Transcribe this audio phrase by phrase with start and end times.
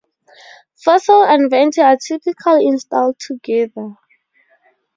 [0.83, 3.97] Fossil and Venti are typically installed together.